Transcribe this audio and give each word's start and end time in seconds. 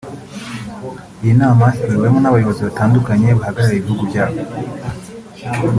Iyi 1.23 1.33
nama 1.41 1.65
ihuriwemo 1.81 2.19
n'abayobozi 2.21 2.61
batandukanye 2.67 3.27
bahagarariye 3.39 3.79
ibihugu 3.81 4.03
byabo 4.09 4.37